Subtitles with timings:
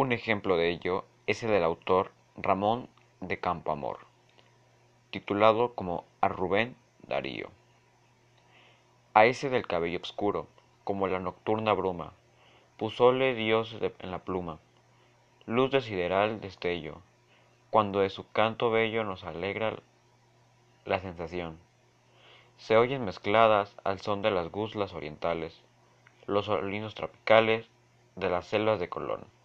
[0.00, 2.88] Un ejemplo de ello es el del autor Ramón
[3.20, 3.98] de Campoamor,
[5.10, 6.74] titulado como A Rubén
[7.06, 7.50] Darío.
[9.12, 10.46] A ese del cabello oscuro,
[10.84, 12.14] como la nocturna bruma,
[12.78, 14.58] pusóle Dios en la pluma,
[15.44, 17.02] luz de sideral destello,
[17.68, 19.80] cuando de su canto bello nos alegra
[20.86, 21.58] la sensación.
[22.56, 25.60] Se oyen mezcladas al son de las guzlas orientales,
[26.26, 27.68] los solinos tropicales
[28.16, 29.39] de las selvas de Colón.